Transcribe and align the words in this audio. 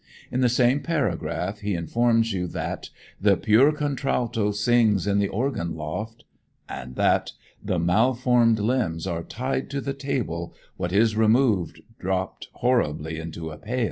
In 0.31 0.41
the 0.41 0.49
same 0.49 0.79
paragraph 0.79 1.59
he 1.59 1.75
informs 1.75 2.33
you 2.33 2.47
that, 2.47 2.89
"The 3.21 3.37
pure 3.37 3.71
contralto 3.71 4.49
sings 4.51 5.05
in 5.05 5.19
the 5.19 5.27
organ 5.27 5.75
loft," 5.75 6.23
and 6.67 6.95
that 6.95 7.33
"The 7.63 7.77
malformed 7.77 8.57
limbs 8.57 9.05
are 9.05 9.21
tied 9.21 9.69
to 9.69 9.79
the 9.79 9.93
table, 9.93 10.55
what 10.75 10.91
is 10.91 11.15
removed 11.15 11.83
drop 11.99 12.41
horribly 12.53 13.19
into 13.19 13.51
a 13.51 13.59
pail." 13.59 13.79